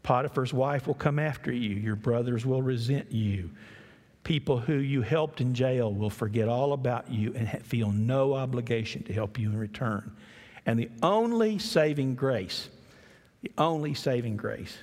Potiphar's 0.04 0.54
wife 0.54 0.86
will 0.86 0.96
come 0.96 1.18
after 1.18 1.54
you. 1.54 1.78
Your 1.78 1.96
brothers 1.96 2.46
will 2.46 2.62
resent 2.62 3.10
you. 3.10 3.52
People 4.26 4.60
who 4.60 4.80
you 4.80 5.02
helped 5.02 5.40
in 5.40 5.54
jail 5.54 5.94
will 5.94 6.10
forget 6.10 6.50
all 6.50 6.74
about 6.74 7.10
you 7.10 7.34
and 7.38 7.50
feel 7.64 7.90
no 7.94 8.34
obligation 8.34 9.02
to 9.04 9.14
help 9.14 9.40
you 9.40 9.50
in 9.50 9.58
return. 9.58 10.14
And 10.66 10.78
the 10.78 10.90
only 11.02 11.58
saving 11.58 12.16
grace, 12.16 12.68
the 13.42 13.52
only 13.58 13.94
saving 13.94 14.36
grace, 14.36 14.78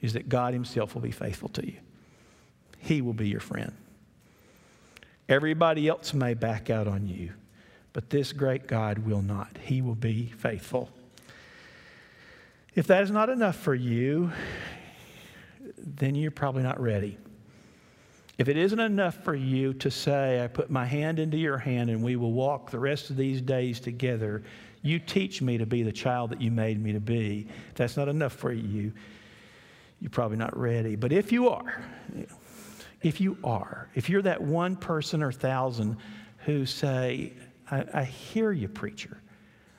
is 0.00 0.14
that 0.14 0.28
God 0.28 0.54
Himself 0.54 0.94
will 0.94 1.02
be 1.02 1.10
faithful 1.10 1.48
to 1.50 1.66
you. 1.66 1.78
He 2.78 3.02
will 3.02 3.12
be 3.12 3.28
your 3.28 3.40
friend. 3.40 3.72
Everybody 5.28 5.88
else 5.88 6.12
may 6.12 6.34
back 6.34 6.70
out 6.70 6.88
on 6.88 7.06
you, 7.06 7.32
but 7.92 8.10
this 8.10 8.32
great 8.32 8.66
God 8.66 8.98
will 8.98 9.22
not. 9.22 9.58
He 9.62 9.82
will 9.82 9.94
be 9.94 10.26
faithful. 10.26 10.90
If 12.74 12.86
that 12.86 13.02
is 13.02 13.10
not 13.10 13.28
enough 13.28 13.56
for 13.56 13.74
you, 13.74 14.32
then 15.76 16.14
you're 16.14 16.30
probably 16.30 16.62
not 16.62 16.80
ready. 16.80 17.18
If 18.38 18.48
it 18.48 18.56
isn't 18.56 18.80
enough 18.80 19.22
for 19.22 19.34
you 19.34 19.74
to 19.74 19.90
say, 19.90 20.42
I 20.42 20.46
put 20.46 20.70
my 20.70 20.86
hand 20.86 21.18
into 21.18 21.36
your 21.36 21.58
hand 21.58 21.90
and 21.90 22.02
we 22.02 22.16
will 22.16 22.32
walk 22.32 22.70
the 22.70 22.78
rest 22.78 23.10
of 23.10 23.16
these 23.16 23.42
days 23.42 23.80
together, 23.80 24.42
you 24.82 24.98
teach 24.98 25.42
me 25.42 25.58
to 25.58 25.66
be 25.66 25.82
the 25.82 25.92
child 25.92 26.30
that 26.30 26.40
you 26.40 26.50
made 26.50 26.82
me 26.82 26.92
to 26.92 27.00
be. 27.00 27.46
If 27.68 27.74
that's 27.74 27.96
not 27.98 28.08
enough 28.08 28.32
for 28.32 28.50
you, 28.50 28.92
you're 30.00 30.10
probably 30.10 30.36
not 30.36 30.56
ready. 30.56 30.96
But 30.96 31.12
if 31.12 31.30
you 31.32 31.50
are, 31.50 31.82
if 33.02 33.20
you 33.20 33.36
are, 33.44 33.88
if 33.94 34.08
you're 34.08 34.22
that 34.22 34.42
one 34.42 34.76
person 34.76 35.22
or 35.22 35.32
thousand 35.32 35.96
who 36.44 36.66
say, 36.66 37.32
I, 37.70 37.84
I 37.94 38.04
hear 38.04 38.52
you, 38.52 38.68
preacher. 38.68 39.20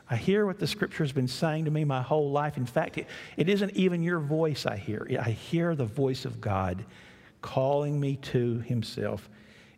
I 0.09 0.17
hear 0.17 0.45
what 0.45 0.59
the 0.59 0.67
scripture 0.67 1.03
has 1.03 1.13
been 1.13 1.27
saying 1.27 1.65
to 1.65 1.71
me 1.71 1.85
my 1.85 2.01
whole 2.01 2.31
life. 2.31 2.57
In 2.57 2.65
fact, 2.65 2.97
it, 2.97 3.07
it 3.37 3.47
isn't 3.47 3.71
even 3.71 4.03
your 4.03 4.19
voice 4.19 4.65
I 4.65 4.75
hear. 4.75 5.07
I 5.19 5.31
hear 5.31 5.73
the 5.73 5.85
voice 5.85 6.25
of 6.25 6.41
God 6.41 6.83
calling 7.41 7.99
me 7.99 8.17
to 8.17 8.59
Himself. 8.59 9.29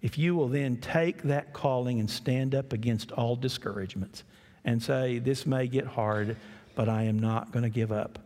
If 0.01 0.17
you 0.17 0.35
will 0.35 0.47
then 0.47 0.77
take 0.77 1.21
that 1.23 1.53
calling 1.53 1.99
and 1.99 2.09
stand 2.09 2.55
up 2.55 2.73
against 2.73 3.11
all 3.11 3.35
discouragements 3.35 4.23
and 4.65 4.81
say, 4.81 5.19
This 5.19 5.45
may 5.45 5.67
get 5.67 5.85
hard, 5.85 6.35
but 6.75 6.89
I 6.89 7.03
am 7.03 7.19
not 7.19 7.51
going 7.51 7.63
to 7.63 7.69
give 7.69 7.91
up. 7.91 8.19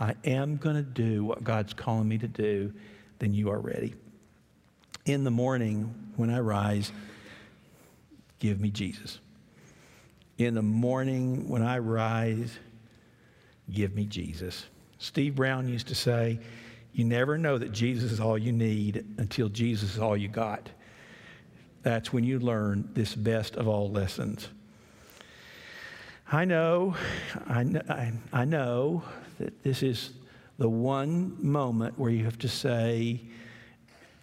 I 0.00 0.14
am 0.24 0.56
going 0.56 0.76
to 0.76 0.82
do 0.82 1.22
what 1.24 1.44
God's 1.44 1.74
calling 1.74 2.08
me 2.08 2.16
to 2.18 2.26
do, 2.26 2.72
then 3.18 3.34
you 3.34 3.50
are 3.50 3.60
ready. 3.60 3.94
In 5.04 5.24
the 5.24 5.30
morning, 5.30 5.94
when 6.16 6.30
I 6.30 6.40
rise, 6.40 6.90
give 8.38 8.60
me 8.60 8.70
Jesus. 8.70 9.18
In 10.38 10.54
the 10.54 10.62
morning, 10.62 11.48
when 11.50 11.62
I 11.62 11.78
rise, 11.78 12.58
give 13.70 13.94
me 13.94 14.06
Jesus. 14.06 14.64
Steve 14.98 15.34
Brown 15.34 15.68
used 15.68 15.88
to 15.88 15.94
say, 15.94 16.40
You 16.94 17.04
never 17.04 17.36
know 17.36 17.58
that 17.58 17.72
Jesus 17.72 18.10
is 18.10 18.20
all 18.20 18.38
you 18.38 18.52
need 18.52 19.04
until 19.18 19.50
Jesus 19.50 19.96
is 19.96 19.98
all 19.98 20.16
you 20.16 20.28
got. 20.28 20.70
That's 21.82 22.12
when 22.12 22.24
you 22.24 22.38
learn 22.38 22.88
this 22.94 23.14
best 23.14 23.56
of 23.56 23.68
all 23.68 23.90
lessons. 23.90 24.48
I 26.32 26.44
know, 26.44 26.94
I, 27.48 27.62
I, 27.88 28.12
I 28.32 28.44
know 28.44 29.02
that 29.38 29.64
this 29.64 29.82
is 29.82 30.12
the 30.58 30.68
one 30.68 31.36
moment 31.44 31.98
where 31.98 32.12
you 32.12 32.24
have 32.24 32.38
to 32.38 32.48
say 32.48 33.20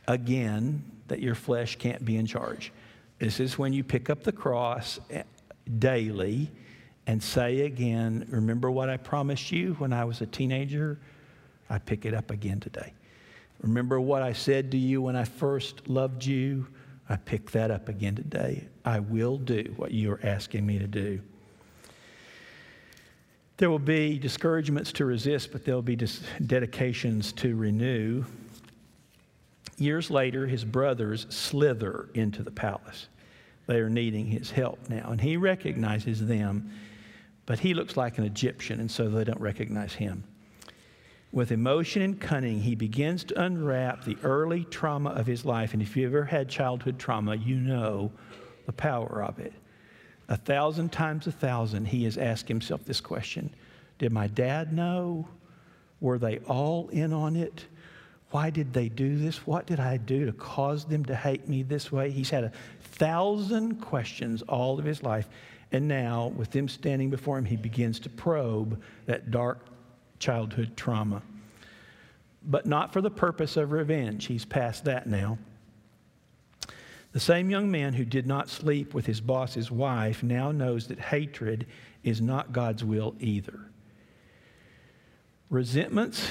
again 0.08 0.84
that 1.10 1.20
your 1.20 1.36
flesh 1.36 1.76
can't 1.76 2.06
be 2.06 2.16
in 2.16 2.26
charge. 2.26 2.72
This 3.20 3.42
is 3.42 3.58
when 3.58 3.74
you 3.74 3.84
pick 3.84 4.10
up 4.10 4.24
the 4.24 4.32
cross 4.32 5.02
eh, 5.10 5.24
daily 5.80 6.50
and 7.08 7.22
say 7.22 7.62
again, 7.62 8.26
Remember 8.30 8.72
what 8.72 8.90
I 8.90 8.96
promised 8.96 9.52
you 9.52 9.74
when 9.74 9.92
I 9.92 10.06
was 10.06 10.22
a 10.22 10.28
teenager? 10.28 10.98
I 11.70 11.78
pick 11.78 12.06
it 12.06 12.14
up 12.14 12.32
again 12.32 12.62
today. 12.62 12.94
Remember 13.62 14.00
what 14.00 14.22
I 14.22 14.32
said 14.32 14.72
to 14.72 14.78
you 14.78 15.02
when 15.02 15.18
I 15.18 15.26
first 15.26 15.90
loved 15.90 16.24
you? 16.24 16.68
I 17.10 17.18
pick 17.18 17.52
that 17.52 17.70
up 17.70 17.90
again 17.90 18.16
today. 18.16 18.66
I 18.86 19.00
will 19.00 19.38
do 19.38 19.74
what 19.76 19.92
you 19.92 20.12
are 20.12 20.22
asking 20.24 20.66
me 20.66 20.80
to 20.80 20.88
do. 20.88 21.20
There 23.58 23.72
will 23.72 23.80
be 23.80 24.20
discouragements 24.20 24.92
to 24.94 25.06
resist, 25.06 25.52
but 25.52 25.66
there'll 25.66 25.82
be 25.82 25.98
dedications 26.46 27.34
to 27.34 27.56
renew. 27.56 28.24
Years 29.78 30.12
later, 30.12 30.46
his 30.46 30.64
brothers 30.64 31.26
slither 31.30 32.10
into 32.14 32.44
the 32.44 32.52
palace. 32.52 33.08
They 33.66 33.80
are 33.80 33.90
needing 33.90 34.28
his 34.28 34.52
help 34.52 34.90
now, 34.90 35.10
and 35.10 35.20
he 35.20 35.38
recognizes 35.38 36.26
them, 36.26 36.72
but 37.46 37.60
he 37.60 37.74
looks 37.74 37.98
like 37.98 38.18
an 38.18 38.24
Egyptian, 38.26 38.80
and 38.80 38.90
so 38.90 39.10
they 39.10 39.24
don't 39.24 39.42
recognize 39.42 39.94
him. 39.94 40.24
With 41.32 41.52
emotion 41.52 42.02
and 42.02 42.20
cunning, 42.20 42.62
he 42.62 42.76
begins 42.76 43.24
to 43.26 43.42
unwrap 43.42 44.06
the 44.06 44.18
early 44.24 44.64
trauma 44.66 45.10
of 45.10 45.28
his 45.28 45.46
life. 45.46 45.74
And 45.74 45.82
if 45.82 45.98
you've 45.98 46.14
ever 46.14 46.26
had 46.26 46.48
childhood 46.48 46.98
trauma, 46.98 47.36
you 47.36 47.58
know 47.58 48.12
the 48.66 48.72
power 48.72 49.24
of 49.24 49.40
it. 49.40 49.54
A 50.30 50.38
thousand 50.38 50.92
times 50.92 51.26
a 51.28 51.32
thousand, 51.32 51.86
he 51.86 52.04
has 52.04 52.18
asked 52.18 52.48
himself 52.48 52.84
this 52.86 53.02
question 53.02 53.54
Did 53.98 54.12
my 54.12 54.28
dad 54.28 54.74
know? 54.74 55.28
Were 56.00 56.20
they 56.20 56.40
all 56.40 56.90
in 56.90 57.12
on 57.12 57.36
it? 57.36 57.66
Why 58.32 58.50
did 58.50 58.74
they 58.74 58.90
do 58.90 59.18
this? 59.18 59.48
What 59.48 59.66
did 59.66 59.80
I 59.80 59.98
do 59.98 60.26
to 60.26 60.34
cause 60.34 60.86
them 60.86 61.06
to 61.06 61.16
hate 61.16 61.48
me 61.48 61.64
this 61.64 61.92
way? 61.92 62.12
He's 62.12 62.30
had 62.30 62.44
a 62.44 62.52
thousand 62.82 63.82
questions 63.82 64.42
all 64.44 64.78
of 64.78 64.86
his 64.86 65.02
life. 65.02 65.30
And 65.72 65.88
now, 65.88 66.28
with 66.36 66.52
them 66.52 66.68
standing 66.68 67.10
before 67.10 67.38
him, 67.38 67.46
he 67.46 67.56
begins 67.56 68.00
to 68.02 68.10
probe 68.10 68.82
that 69.06 69.32
dark 69.32 69.66
childhood 70.20 70.76
trauma. 70.76 71.22
But 72.44 72.66
not 72.66 72.94
for 72.94 73.02
the 73.02 73.10
purpose 73.10 73.58
of 73.58 73.72
revenge. 73.72 74.26
He's 74.26 74.46
past 74.46 74.86
that 74.86 75.08
now. 75.08 75.38
The 77.18 77.22
same 77.22 77.50
young 77.50 77.72
man 77.72 77.94
who 77.94 78.06
did 78.06 78.28
not 78.28 78.48
sleep 78.48 78.94
with 78.94 79.08
his 79.08 79.20
boss's 79.20 79.72
wife 79.72 80.22
now 80.22 80.52
knows 80.52 80.86
that 80.86 81.00
hatred 81.00 81.66
is 82.04 82.22
not 82.22 82.54
God's 82.54 82.84
will 82.84 83.16
either. 83.20 83.60
Resentments 85.50 86.30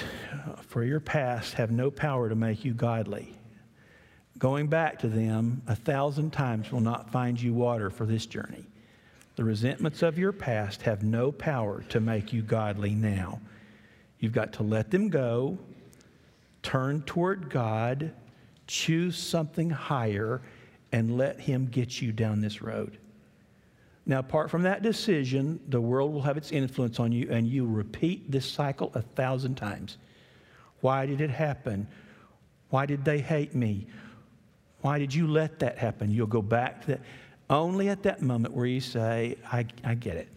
for 0.63 0.85
your 0.85 1.01
past 1.01 1.55
have 1.55 1.73
no 1.73 1.91
power 1.91 2.29
to 2.29 2.37
make 2.37 2.65
you 2.65 2.73
godly. 2.73 3.35
Going 4.39 4.69
back 4.69 5.01
to 5.01 5.09
them 5.09 5.61
a 5.67 5.75
thousand 5.75 6.33
times 6.33 6.71
will 6.71 6.79
not 6.79 7.11
find 7.11 7.43
you 7.43 7.53
water 7.53 7.91
for 7.91 8.07
this 8.07 8.25
journey. 8.25 8.65
The 9.35 9.43
resentments 9.43 10.05
of 10.05 10.17
your 10.17 10.31
past 10.31 10.83
have 10.83 11.03
no 11.03 11.33
power 11.33 11.83
to 11.89 11.99
make 11.99 12.33
you 12.33 12.43
godly 12.43 12.95
now. 12.95 13.41
You've 14.21 14.31
got 14.31 14.53
to 14.53 14.63
let 14.63 14.93
them 14.93 15.09
go, 15.09 15.59
turn 16.63 17.03
toward 17.03 17.51
God, 17.51 18.13
choose 18.69 19.19
something 19.19 19.69
higher, 19.69 20.43
and 20.93 21.17
let 21.17 21.41
Him 21.41 21.67
get 21.67 22.01
you 22.01 22.13
down 22.13 22.41
this 22.41 22.63
road. 22.63 22.99
Now, 24.07 24.21
apart 24.21 24.51
from 24.51 24.63
that 24.63 24.83
decision, 24.83 25.59
the 25.69 25.81
world 25.81 26.13
will 26.13 26.23
have 26.23 26.37
its 26.37 26.53
influence 26.53 27.01
on 27.01 27.11
you, 27.11 27.29
and 27.31 27.47
you 27.47 27.67
repeat 27.67 28.31
this 28.31 28.49
cycle 28.49 28.93
a 28.95 29.03
thousand 29.03 29.57
times. 29.57 29.99
Why 30.81 31.07
did 31.07 31.21
it 31.21 31.31
happen? 31.31 31.89
Why 32.71 32.87
did 32.87 33.05
they 33.05 33.19
hate 33.19 33.55
me? 33.55 33.87
Why 34.83 35.01
did 35.01 35.13
you 35.13 35.27
let 35.27 35.59
that 35.59 35.79
happen? 35.79 36.13
You'll 36.13 36.29
go 36.29 36.43
back 36.43 36.83
to 36.83 36.87
that. 36.89 37.01
Only 37.51 37.89
at 37.89 38.05
that 38.05 38.23
moment 38.23 38.55
where 38.55 38.67
you 38.67 38.81
say, 38.81 39.37
I, 39.51 39.67
I 39.83 39.95
get 39.95 40.17
it. 40.17 40.29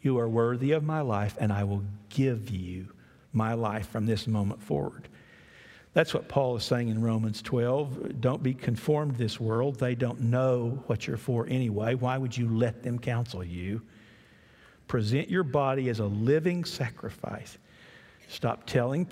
You 0.00 0.18
are 0.18 0.28
worthy 0.28 0.72
of 0.72 0.82
my 0.82 1.02
life, 1.02 1.36
and 1.38 1.52
I 1.52 1.64
will 1.64 1.82
give 2.08 2.50
you 2.50 2.88
my 3.32 3.54
life 3.54 3.88
from 3.88 4.06
this 4.06 4.26
moment 4.26 4.62
forward. 4.62 5.08
That's 5.94 6.14
what 6.14 6.28
Paul 6.28 6.56
is 6.56 6.64
saying 6.64 6.88
in 6.88 7.02
Romans 7.02 7.42
12. 7.42 8.20
Don't 8.20 8.42
be 8.42 8.54
conformed 8.54 9.12
to 9.12 9.18
this 9.18 9.38
world. 9.38 9.78
They 9.78 9.94
don't 9.94 10.20
know 10.22 10.82
what 10.86 11.06
you're 11.06 11.18
for 11.18 11.46
anyway. 11.48 11.94
Why 11.94 12.16
would 12.16 12.36
you 12.36 12.48
let 12.48 12.82
them 12.82 12.98
counsel 12.98 13.44
you? 13.44 13.82
Present 14.88 15.28
your 15.28 15.42
body 15.42 15.88
as 15.90 16.00
a 16.00 16.06
living 16.06 16.64
sacrifice, 16.64 17.58
Stop 18.32 18.64
telling 18.64 19.04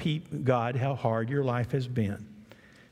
God 0.44 0.76
how 0.76 0.94
hard 0.94 1.28
your 1.28 1.44
life 1.44 1.72
has 1.72 1.86
been. 1.86 2.26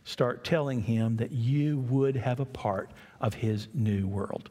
Start 0.04 0.44
telling 0.44 0.82
Him 0.82 1.16
that 1.16 1.32
you 1.32 1.78
would 1.88 2.16
have 2.16 2.38
a 2.38 2.44
part 2.44 2.90
of 3.22 3.32
His 3.32 3.68
new 3.72 4.06
world, 4.06 4.50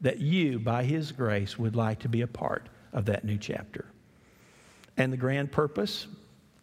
that 0.00 0.18
you, 0.18 0.58
by 0.58 0.82
His 0.82 1.12
grace, 1.12 1.56
would 1.56 1.76
like 1.76 2.00
to 2.00 2.08
be 2.08 2.22
a 2.22 2.26
part 2.26 2.68
of 2.92 3.04
that 3.04 3.24
new 3.24 3.38
chapter. 3.38 3.84
And 4.96 5.12
the 5.12 5.16
grand 5.16 5.52
purpose, 5.52 6.08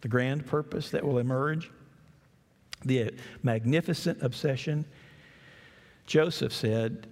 the 0.01 0.09
grand 0.09 0.45
purpose 0.45 0.89
that 0.91 1.05
will 1.05 1.19
emerge, 1.19 1.71
the 2.83 3.13
magnificent 3.43 4.21
obsession. 4.21 4.85
Joseph 6.05 6.53
said, 6.53 7.07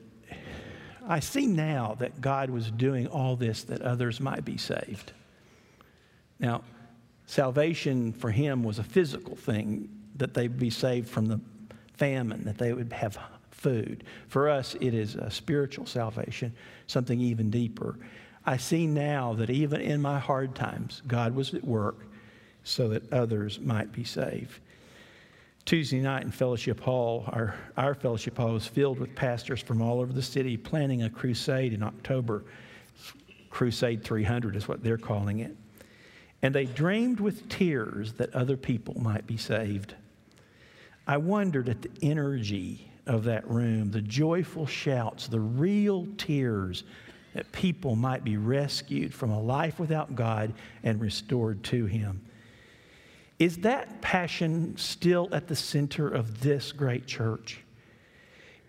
I 1.08 1.20
see 1.20 1.48
now 1.48 1.96
that 2.00 2.20
God 2.20 2.50
was 2.50 2.70
doing 2.72 3.08
all 3.08 3.36
this 3.36 3.64
that 3.66 3.82
others 3.82 4.20
might 4.20 4.44
be 4.44 4.58
saved. 4.58 5.14
Now, 6.40 6.64
salvation 7.26 8.12
for 8.14 8.32
him 8.32 8.64
was 8.64 8.80
a 8.80 8.84
physical 8.84 9.36
thing, 9.36 9.90
that 10.18 10.34
they'd 10.34 10.58
be 10.58 10.70
saved 10.70 11.08
from 11.08 11.28
the 11.28 11.40
famine, 11.96 12.44
that 12.46 12.58
they 12.58 12.74
would 12.74 12.92
have 12.92 13.18
food. 13.52 14.04
For 14.28 14.50
us, 14.50 14.76
it 14.82 14.94
is 14.94 15.16
a 15.16 15.32
spiritual 15.32 15.86
salvation, 15.86 16.54
something 16.88 17.20
even 17.20 17.50
deeper. 17.50 17.98
I 18.46 18.58
see 18.58 18.88
now 18.88 19.34
that 19.36 19.50
even 19.50 19.82
in 19.82 20.02
my 20.02 20.20
hard 20.20 20.56
times, 20.56 21.02
God 21.08 21.36
was 21.36 21.54
at 21.54 21.64
work 21.64 22.08
so 22.64 22.90
that 22.90 23.12
others 23.12 23.60
might 23.60 23.92
be 23.92 24.04
saved. 24.04 24.60
Tuesday 25.68 26.00
night 26.00 26.24
in 26.24 26.32
Fellowship 26.32 26.80
Hall, 26.80 27.26
our, 27.28 27.54
our 27.76 27.94
Fellowship 27.94 28.38
Hall 28.38 28.54
was 28.54 28.66
filled 28.66 29.00
with 29.00 29.14
pastors 29.16 29.62
from 29.62 29.82
all 29.82 30.00
over 30.00 30.14
the 30.14 30.22
city 30.22 30.56
planning 30.56 31.04
a 31.04 31.10
crusade 31.10 31.74
in 31.74 31.84
October. 31.84 32.46
Crusade 33.50 34.02
300 34.02 34.56
is 34.56 34.70
what 34.70 34.82
they're 34.82 34.98
calling 34.98 35.40
it. 35.40 35.54
And 36.42 36.56
they 36.56 36.64
dreamed 36.64 37.20
with 37.20 37.50
tears 37.50 38.14
that 38.14 38.34
other 38.34 38.56
people 38.56 38.98
might 39.02 39.28
be 39.28 39.36
saved. 39.36 39.94
I 41.06 41.18
wondered 41.18 41.68
at 41.68 41.82
the 41.82 41.92
energy 42.02 42.90
of 43.06 43.26
that 43.26 43.46
room, 43.50 43.92
the 43.92 44.02
joyful 44.02 44.68
shouts, 44.68 45.28
the 45.28 45.42
real 45.42 46.08
tears 46.18 46.86
that 47.34 47.52
people 47.52 47.98
might 47.98 48.24
be 48.24 48.38
rescued 48.38 49.14
from 49.14 49.32
a 49.32 49.42
life 49.42 49.80
without 49.80 50.16
God 50.16 50.54
and 50.84 51.02
restored 51.02 51.62
to 51.66 51.88
Him. 51.88 52.22
Is 53.40 53.58
that 53.58 54.02
passion 54.02 54.76
still 54.78 55.30
at 55.32 55.48
the 55.48 55.56
center 55.56 56.08
of 56.08 56.42
this 56.42 56.72
great 56.72 57.06
church? 57.06 57.62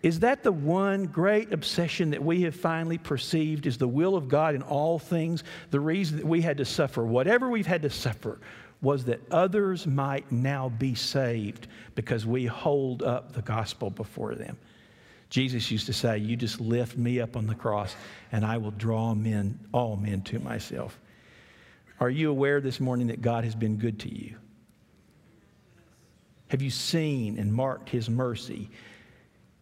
Is 0.01 0.21
that 0.21 0.43
the 0.43 0.51
one 0.51 1.05
great 1.05 1.51
obsession 1.51 2.11
that 2.11 2.23
we 2.23 2.43
have 2.43 2.55
finally 2.55 2.97
perceived 2.97 3.65
is 3.65 3.77
the 3.77 3.87
will 3.87 4.15
of 4.15 4.29
God 4.29 4.55
in 4.55 4.61
all 4.61 4.97
things? 4.97 5.43
The 5.71 5.79
reason 5.79 6.17
that 6.17 6.25
we 6.25 6.41
had 6.41 6.57
to 6.57 6.65
suffer, 6.65 7.03
whatever 7.03 7.49
we've 7.49 7.67
had 7.67 7.81
to 7.81 7.89
suffer, 7.89 8.39
was 8.81 9.03
that 9.05 9.19
others 9.29 9.85
might 9.85 10.31
now 10.31 10.69
be 10.69 10.95
saved 10.95 11.67
because 11.95 12.25
we 12.25 12.45
hold 12.45 13.03
up 13.03 13.33
the 13.33 13.41
gospel 13.41 13.89
before 13.89 14.35
them. 14.35 14.57
Jesus 15.29 15.69
used 15.69 15.87
to 15.87 15.93
say, 15.93 16.17
You 16.17 16.37
just 16.37 16.61
lift 16.61 16.97
me 16.97 17.19
up 17.19 17.35
on 17.35 17.45
the 17.45 17.55
cross, 17.55 17.93
and 18.31 18.45
I 18.45 18.57
will 18.57 18.71
draw 18.71 19.13
men, 19.13 19.59
all 19.73 19.97
men 19.97 20.21
to 20.23 20.39
myself. 20.39 20.97
Are 21.99 22.09
you 22.09 22.29
aware 22.29 22.61
this 22.61 22.79
morning 22.79 23.07
that 23.07 23.21
God 23.21 23.43
has 23.43 23.53
been 23.53 23.75
good 23.75 23.99
to 23.99 24.15
you? 24.15 24.37
Have 26.49 26.61
you 26.61 26.69
seen 26.69 27.37
and 27.39 27.53
marked 27.53 27.89
his 27.89 28.09
mercy? 28.09 28.69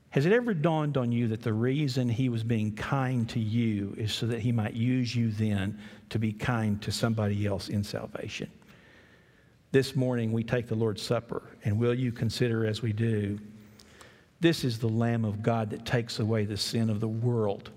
Has 0.10 0.25
it 0.25 0.32
ever 0.32 0.53
dawned 0.53 0.98
on 0.98 1.12
you 1.12 1.27
that 1.27 1.44
the 1.44 1.53
reason 1.53 2.10
he 2.10 2.29
was 2.29 2.44
being 2.44 2.74
kind 2.75 3.29
to 3.29 3.39
you 3.39 3.94
is 3.98 4.13
so 4.13 4.25
that 4.27 4.39
he 4.39 4.51
might 4.51 4.74
use 4.74 5.15
you 5.15 5.29
then 5.32 5.77
to 6.10 6.17
be 6.17 6.32
kind 6.32 6.82
to 6.82 6.91
somebody 6.91 7.46
else 7.46 7.70
in 7.70 7.84
salvation? 7.84 8.50
This 9.72 9.98
morning 9.98 10.32
we 10.32 10.44
take 10.44 10.67
the 10.67 10.75
Lord's 10.75 11.01
Supper, 11.01 11.43
and 11.65 11.78
will 11.78 11.93
you 11.93 12.13
consider 12.13 12.65
as 12.65 12.82
we 12.82 12.93
do? 12.93 13.38
This 14.39 14.63
is 14.63 14.80
the 14.80 14.88
Lamb 14.88 15.26
of 15.26 15.43
God 15.43 15.69
that 15.71 15.86
takes 15.86 16.19
away 16.19 16.45
the 16.45 16.56
sin 16.56 16.89
of 16.89 17.02
the 17.02 17.08
world. 17.08 17.69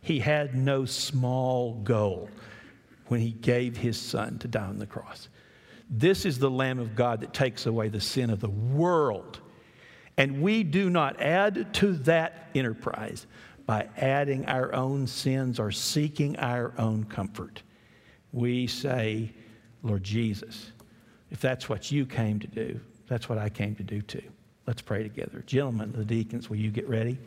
He 0.00 0.18
had 0.18 0.54
no 0.54 0.86
small 0.86 1.74
goal 1.84 2.30
when 3.08 3.20
he 3.20 3.32
gave 3.32 3.76
his 3.76 4.00
son 4.00 4.38
to 4.38 4.48
die 4.48 4.66
on 4.66 4.78
the 4.78 4.86
cross. 4.86 5.28
This 5.90 6.24
is 6.24 6.38
the 6.38 6.50
Lamb 6.50 6.78
of 6.78 6.94
God 6.94 7.20
that 7.20 7.32
takes 7.32 7.66
away 7.66 7.88
the 7.88 8.00
sin 8.00 8.30
of 8.30 8.40
the 8.40 8.50
world. 8.50 9.40
And 10.16 10.42
we 10.42 10.62
do 10.64 10.90
not 10.90 11.20
add 11.20 11.72
to 11.74 11.92
that 11.98 12.48
enterprise 12.54 13.26
by 13.66 13.88
adding 13.96 14.46
our 14.46 14.74
own 14.74 15.06
sins 15.06 15.60
or 15.60 15.70
seeking 15.70 16.36
our 16.38 16.72
own 16.78 17.04
comfort. 17.04 17.62
We 18.32 18.66
say, 18.66 19.32
Lord 19.82 20.02
Jesus, 20.02 20.72
if 21.30 21.40
that's 21.40 21.68
what 21.68 21.90
you 21.90 22.04
came 22.04 22.40
to 22.40 22.46
do, 22.46 22.80
that's 23.06 23.28
what 23.28 23.38
I 23.38 23.48
came 23.48 23.74
to 23.76 23.82
do 23.82 24.02
too. 24.02 24.22
Let's 24.66 24.82
pray 24.82 25.02
together. 25.02 25.42
Gentlemen, 25.46 25.92
the 25.92 26.04
deacons, 26.04 26.50
will 26.50 26.56
you 26.56 26.70
get 26.70 26.88
ready? 26.88 27.18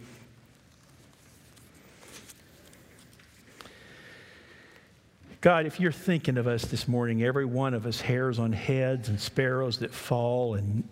God, 5.41 5.65
if 5.65 5.79
you're 5.79 5.91
thinking 5.91 6.37
of 6.37 6.45
us 6.45 6.65
this 6.65 6.87
morning, 6.87 7.23
every 7.23 7.45
one 7.45 7.73
of 7.73 7.87
us 7.87 7.99
hairs 7.99 8.37
on 8.37 8.53
heads 8.53 9.09
and 9.09 9.19
sparrows 9.19 9.79
that 9.79 9.91
fall, 9.91 10.53
and 10.53 10.87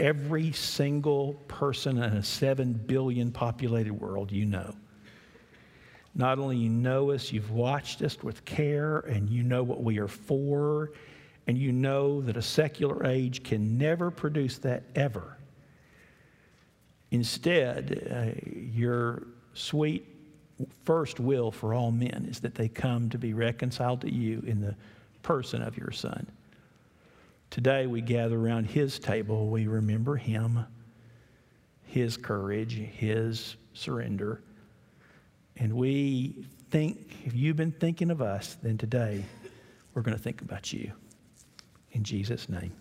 every 0.00 0.50
single 0.52 1.34
person 1.46 1.98
in 1.98 2.14
a 2.14 2.22
seven 2.22 2.72
billion 2.72 3.30
populated 3.30 3.92
world 3.92 4.32
you 4.32 4.46
know. 4.46 4.74
Not 6.14 6.38
only 6.38 6.56
you 6.56 6.70
know 6.70 7.10
us, 7.10 7.30
you've 7.30 7.50
watched 7.50 8.00
us 8.00 8.22
with 8.22 8.46
care, 8.46 9.00
and 9.00 9.28
you 9.28 9.42
know 9.42 9.62
what 9.62 9.82
we 9.82 9.98
are 9.98 10.08
for, 10.08 10.92
and 11.46 11.58
you 11.58 11.70
know 11.70 12.22
that 12.22 12.38
a 12.38 12.42
secular 12.42 13.04
age 13.04 13.42
can 13.42 13.76
never 13.76 14.10
produce 14.10 14.56
that 14.58 14.84
ever. 14.94 15.36
Instead, 17.10 18.08
uh, 18.10 18.40
your 18.72 19.26
sweet 19.52 20.15
first 20.84 21.20
will 21.20 21.50
for 21.50 21.74
all 21.74 21.90
men 21.90 22.26
is 22.28 22.40
that 22.40 22.54
they 22.54 22.68
come 22.68 23.10
to 23.10 23.18
be 23.18 23.34
reconciled 23.34 24.00
to 24.02 24.12
you 24.12 24.42
in 24.46 24.60
the 24.60 24.74
person 25.22 25.62
of 25.62 25.76
your 25.76 25.90
Son. 25.90 26.26
Today 27.50 27.86
we 27.86 28.00
gather 28.00 28.38
around 28.38 28.64
his 28.64 28.98
table. 28.98 29.48
We 29.48 29.66
remember 29.66 30.16
him, 30.16 30.66
his 31.84 32.16
courage, 32.16 32.74
his 32.74 33.56
surrender. 33.72 34.42
And 35.56 35.74
we 35.74 36.44
think, 36.70 37.16
if 37.24 37.34
you've 37.34 37.56
been 37.56 37.72
thinking 37.72 38.10
of 38.10 38.20
us, 38.20 38.56
then 38.62 38.76
today 38.76 39.24
we're 39.94 40.02
going 40.02 40.16
to 40.16 40.22
think 40.22 40.42
about 40.42 40.72
you. 40.72 40.92
In 41.92 42.02
Jesus' 42.02 42.48
name. 42.48 42.72